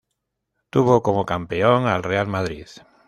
[0.71, 2.65] Tuvo como campeón al Real Madrid.